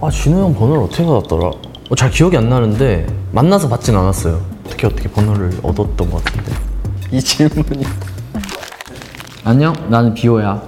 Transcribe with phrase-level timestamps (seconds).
[0.00, 1.46] 아 진우 형 번호를 어떻게 받았더라?
[1.46, 4.40] 어, 잘 기억이 안 나는데 만나서 받진 않았어요.
[4.66, 6.52] 어떻게 어떻게 번호를 얻었던 것 같은데
[7.12, 7.84] 이 질문이
[9.44, 10.60] 안녕, 나는 비오야.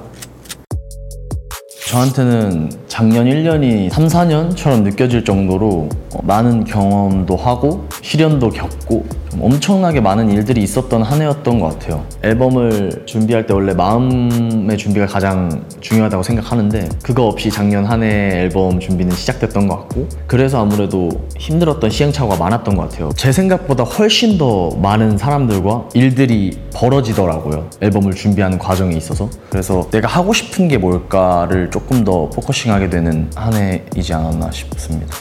[1.88, 10.00] 저한테는 작년 1년이 3, 4년처럼 느껴질 정도로 어, 많은 경험도 하고 시련도 겪고 좀 엄청나게
[10.00, 12.04] 많은 일들이 있었던 한 해였던 것 같아요.
[12.24, 18.80] 앨범을 준비할 때 원래 마음의 준비가 가장 중요하다고 생각하는데 그거 없이 작년 한 해 앨범
[18.80, 21.08] 준비는 시작됐던 것 같고 그래서 아무래도
[21.38, 23.10] 힘들었던 시행착오가 많았던 것 같아요.
[23.14, 27.68] 제 생각보다 훨씬 더 많은 사람들과 일들이 벌어지더라고요.
[27.80, 29.28] 앨범을 준비하는 과정에 있어서.
[29.50, 35.16] 그래서 내가 하고 싶은 게 뭘까를 조금 더 포커싱하게 되는 한 해이지 않았나 싶습니다.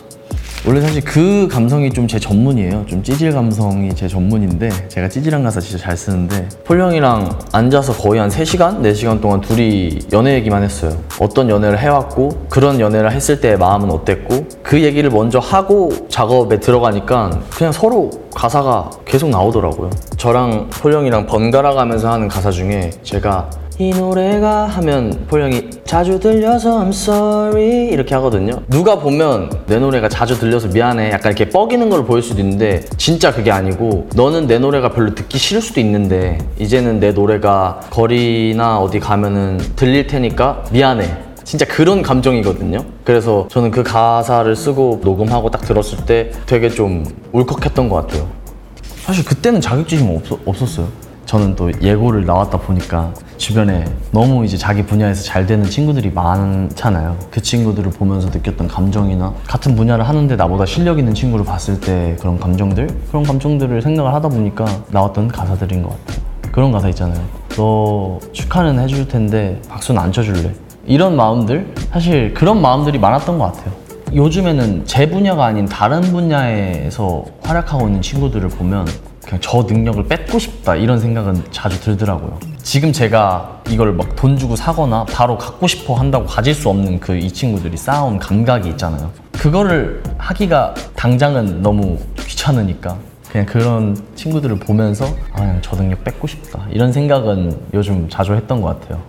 [0.66, 2.86] 원래 사실 그 감성이 좀 제 전문이에요.
[2.88, 8.20] 좀 찌질 감성이 제 전문인데 제가 찌질한 가사 진짜 잘 쓰는데 폴 형이랑 앉아서 거의
[8.20, 10.92] 한 3시간, 4시간 동안 둘이 연애 얘기만 했어요.
[11.20, 17.40] 어떤 연애를 해왔고 그런 연애를 했을 때 마음은 어땠고 그 얘기를 먼저 하고 작업에 들어가니까
[17.52, 19.90] 그냥 서로 가사가 계속 나오더라고요.
[20.18, 26.20] 저랑 폴 형이랑 번갈아 가면서 하는 가사 중에 제가 이 노래가 하면 폴 형이 자주
[26.20, 31.88] 들려서 I'm sorry 이렇게 하거든요 누가 보면 내 노래가 자주 들려서 미안해 약간 이렇게 뻐기는
[31.90, 36.40] 걸 보일 수도 있는데 진짜 그게 아니고 너는 내 노래가 별로 듣기 싫을 수도 있는데
[36.58, 42.84] 이제는 내 노래가 거리나 어디 가면은 들릴 테니까 미안해 진짜 그런 감정이거든요.
[43.06, 48.28] 그래서 저는 그 가사를 쓰고 녹음하고 딱 들었을 때 되게 좀 울컥했던 것 같아요.
[49.06, 51.07] 사실 그때는 자격지심은 없, 없었어요.
[51.28, 57.18] 저는 또 예고를 나왔다 보니까 주변에 너무 이제 자기 분야에서 잘 되는 친구들이 많잖아요.
[57.30, 62.40] 그 친구들을 보면서 느꼈던 감정이나 같은 분야를 하는데 나보다 실력 있는 친구를 봤을 때 그런
[62.40, 62.88] 감정들?
[63.10, 66.26] 그런 감정들을 생각을 하다 보니까 나왔던 가사들인 것 같아요.
[66.54, 67.22] 그런 가사 있잖아요.
[67.58, 70.54] 너 축하는 해줄 텐데 박수는 안 쳐줄래?
[70.86, 71.74] 이런 마음들?
[71.92, 73.74] 사실 그런 마음들이 많았던 것 같아요.
[74.14, 78.88] 요즘에는 제 분야가 아닌 다른 분야에서 활약하고 있는 친구들을 보면
[79.28, 82.40] 그냥 저 능력을 뺏고 싶다 이런 생각은 자주 들더라고요.
[82.64, 87.18] 지금 제가 이걸 막 돈 주고 사거나 바로 갖고 싶어 한다고 가질 수 없는 그
[87.18, 89.12] 이 친구들이 쌓아온 감각이 있잖아요.
[89.34, 92.96] 그거를 하기가 당장은 너무 귀찮으니까
[93.32, 98.62] 그냥 그런 친구들을 보면서 아, 그냥 저 능력 뺏고 싶다 이런 생각은 요즘 자주 했던
[98.62, 99.02] 것 같아요.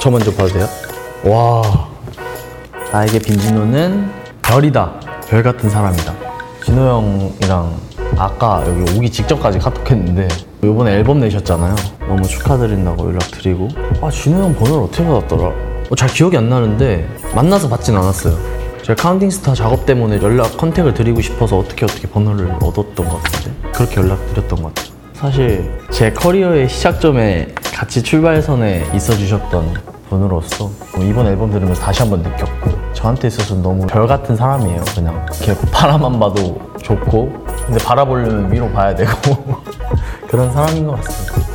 [0.00, 0.66] 저 먼저 봐도 돼요?
[1.24, 1.88] 와
[2.92, 4.10] 나에게 빈지노는
[4.48, 4.90] 별이다.
[5.28, 6.14] 별 같은 사람이다.
[6.64, 7.76] 지노 형이랑
[8.16, 10.26] 아까 여기 오기 직전까지 카톡했는데
[10.64, 11.74] 이번에 앨범 내셨잖아요.
[12.08, 13.68] 너무 축하드린다고 연락드리고.
[14.00, 15.42] 아 지노 형 번호를 어떻게 받았더라?
[15.90, 18.34] 어, 잘 기억이 안 나는데 만나서 받진 않았어요.
[18.82, 23.70] 제가 Counting Stars 작업 때문에 연락 contact을 드리고 싶어서 어떻게 어떻게 번호를 얻었던 것 같은데?
[23.72, 24.94] 그렇게 연락드렸던 것 같아요.
[25.12, 30.70] 사실 제 커리어의 시작점에 같이 출발선에 있어 주셨던 분으로서
[31.00, 35.26] 이번 앨범 들으면서 다시 한번 느꼈고 저한테 있어서 너무 별 같은 사람이에요 그냥.
[35.42, 37.32] 이렇게 바라만 봐도 좋고
[37.66, 39.10] 근데 바라보려면 위로 봐야 되고
[40.28, 41.48] 그런 사람인 것 같습니다.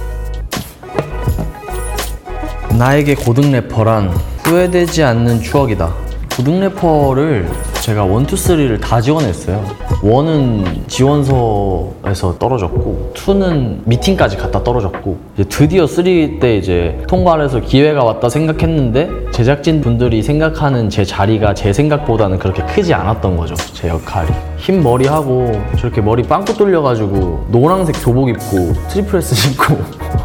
[2.78, 4.09] 나에게 고등 래퍼란
[4.44, 5.94] 후회되지 않는 추억이다.
[6.36, 7.50] 고등 래퍼를
[7.83, 9.61] 제가 one two three를 다 지원했어요.
[10.01, 15.17] one은 지원서에서 떨어졌고, two는 미팅까지 갔다 떨어졌고,
[15.49, 21.73] 드디어 three 때 이제 통과를 해서 기회가 왔다 생각했는데, 제작진 분들이 생각하는 제 자리가 제
[21.73, 23.53] 생각보다는 그렇게 크지 않았던 거죠.
[23.73, 24.29] 제 역할이.
[24.55, 29.75] 흰 머리 하고 저렇게 머리 빵꾸 뚫려가지고, 노란색 교복 입고, Triple S 신고,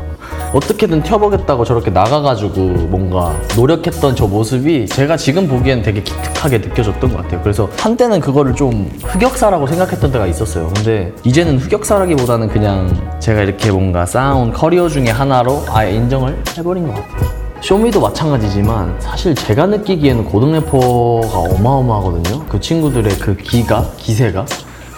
[0.53, 7.23] 어떻게든 튀어보겠다고 저렇게 나가가지고 뭔가 노력했던 저 모습이 제가 지금 보기엔 되게 기특하게 느껴졌던 것
[7.23, 7.41] 같아요.
[7.43, 10.69] 그래서 한때는 그거를 좀 흑역사라고 생각했던 때가 있었어요.
[10.75, 12.89] 근데 이제는 흑역사라기보다는 그냥
[13.21, 17.49] 제가 이렇게 뭔가 쌓아온 커리어 중에 하나로 아예 인정을 해버린 것 같아요.
[17.61, 22.45] 쇼미도 마찬가지지만 사실 제가 느끼기에는 고등 래퍼가 어마어마하거든요.
[22.49, 24.47] 그 친구들의 그 기가, 기세가.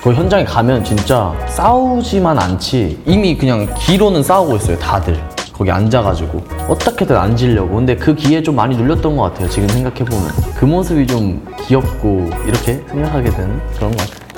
[0.03, 5.23] 그 현장에 가면 진짜 싸우지만 않지 이미 그냥 기로는 싸우고 있어요 다들
[5.61, 7.77] 거기 앉아가지고 어떻게든 앉으려고.
[7.77, 10.31] 근데 그 기에 좀 많이 눌렸던 것 같아요 지금 생각해보면.
[10.57, 14.31] 그 모습이 좀 귀엽고 이렇게 생각하게 되는 그런 것 같아요.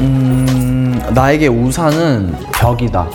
[0.00, 3.10] 음 나에게 우산은 벽이다.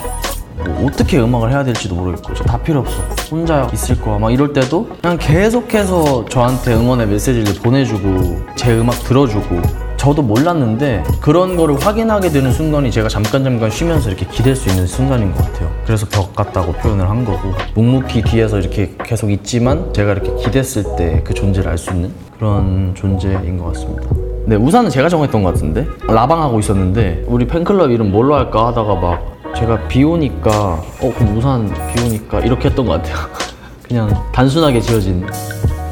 [0.64, 3.00] 뭐 어떻게 음악을 해야 될지도 모르겠고 저 다 필요 없어.
[3.32, 4.18] 혼자 있을 거야.
[4.18, 9.60] 막 이럴 때도 그냥 계속해서 저한테 응원의 메시지를 보내주고 제 음악 들어주고
[10.02, 14.84] 저도 몰랐는데 그런 거를 확인하게 되는 순간이 제가 잠깐 잠깐 쉬면서 이렇게 기댈 수 있는
[14.84, 15.70] 순간인 것 같아요.
[15.86, 21.22] 그래서 벽 같다고 표현을 한 거고 묵묵히 뒤에서 이렇게 계속 있지만 제가 이렇게 기댔을 때
[21.22, 24.08] 그 존재를 알 수 있는 그런 존재인 것 같습니다.
[24.46, 25.86] 네 우산은 제가 정했던 것 같은데?
[26.08, 31.72] 라방하고 있었는데 우리 팬클럽 이름 뭘로 할까 하다가 막 제가 비 오니까 어 그럼 우산
[31.94, 33.18] 비 오니까 이렇게 했던 것 같아요.
[33.86, 35.24] 그냥 단순하게 지어진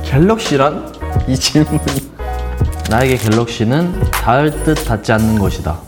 [0.03, 0.93] 갤럭시란
[1.29, 2.10] 이 질문이
[2.91, 5.79] 나에게 갤럭시는 닿을 듯 닿지 않는 것이다.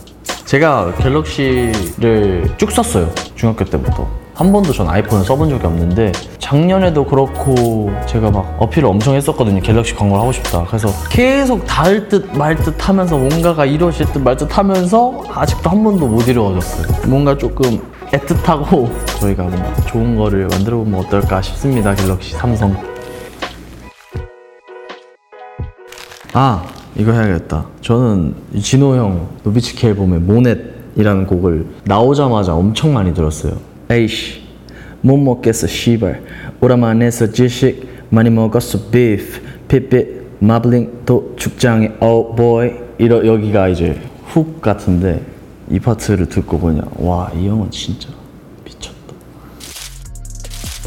[0.44, 3.10] 제가 갤럭시를 쭉 썼어요.
[3.34, 4.06] 중학교 때부터.
[4.34, 9.60] 한 번도 전 아이폰을 써본 적이 없는데 작년에도 그렇고 제가 막 어필을 엄청 했었거든요.
[9.60, 10.64] 갤럭시 광고를 하고 싶다.
[10.68, 15.82] 그래서 계속 닿을 듯 말 듯 하면서 뭔가가 이루어질 듯 말 듯 하면서 아직도 한
[15.82, 16.86] 번도 못 이루어졌어요.
[17.08, 17.80] 뭔가 조금
[18.12, 18.90] 애틋하고
[19.20, 21.94] 저희가 뭔가 좋은 거를 만들어 보면 어떨까 싶습니다.
[21.94, 22.74] 갤럭시 삼성.
[26.34, 26.64] 아
[26.96, 27.66] 이거 해야겠다.
[27.80, 33.56] 저는 이 진호 형 노비츠키 앨범의 모넷이라는 곡을 나오자마자 엄청 많이 들었어요.
[33.90, 34.42] 에이씨
[35.00, 36.22] 못 먹겠어 씨발.
[36.60, 42.72] 오라만에 서 지식 많이 먹었어 비프 핏빛 마블링 또 축장의 oh boy.
[42.98, 45.22] 이러 여기가 이제 훅 같은데
[45.70, 48.10] 이 파트를 듣고 그냥 와이 형은 진짜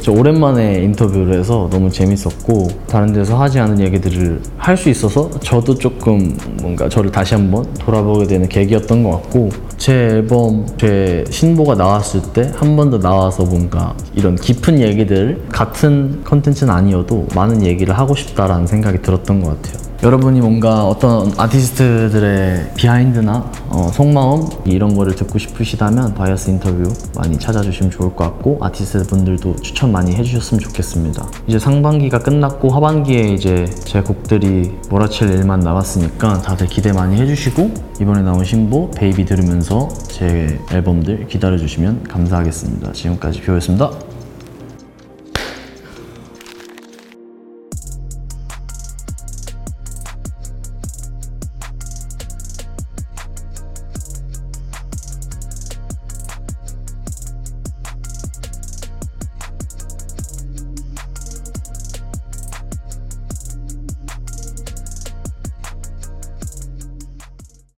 [0.06, 5.74] 저 오랜만에 인터뷰를 해서 너무 재밌었고 다른 데서 하지 않은 얘기들을 할 수 있어서 저도
[5.74, 12.22] 조금 뭔가 저를 다시 한번 돌아보게 되는 계기였던 것 같고 제 앨범 제 신보가 나왔을
[12.34, 18.16] 때 한 번 더 나와서 뭔가 이런 깊은 얘기들 같은 컨텐츠는 아니어도 많은 얘기를 하고
[18.16, 19.86] 싶다라는 생각이 들었던 것 같아요.
[20.04, 27.92] 여러분이 뭔가 어떤 아티스트들의 behind나 어, 속마음 이런 거를 듣고 싶으시다면 바이어스 인터뷰 많이 찾아주시면
[27.92, 31.26] 좋을 것 같고 아티스트 분들도 추천 많이 해주셨으면 좋겠습니다.
[31.48, 38.22] 이제 상반기가 끝났고 하반기에 이제 제 곡들이 몰아칠 일만 남았으니까 다들 기대 많이 해주시고 이번에
[38.22, 39.26] 나온 신보 베이비
[39.66, 42.94] 들으면서 제 앨범들 기다려주시면 감사하겠습니다.
[42.94, 43.92] 지금까지 비오였습니다.